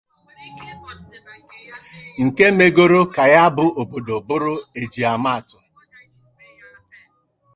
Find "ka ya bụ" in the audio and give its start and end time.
3.15-3.65